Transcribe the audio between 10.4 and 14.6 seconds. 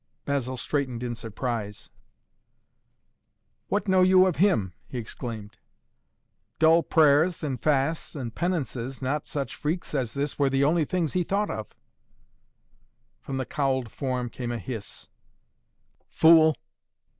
the only things he thought of." From the cowled form came a